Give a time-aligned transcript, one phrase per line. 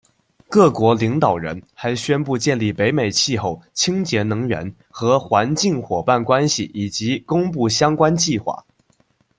[0.49, 8.65] 各国领导人还宣布建立北美气候、清洁能源和环境伙伴关系以及公布相关计划。